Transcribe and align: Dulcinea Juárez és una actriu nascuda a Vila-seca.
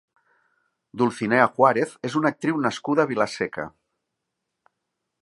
Dulcinea 1.01 1.43
Juárez 1.59 1.95
és 2.11 2.17
una 2.21 2.33
actriu 2.33 2.59
nascuda 2.65 3.07
a 3.07 3.09
Vila-seca. 3.15 3.71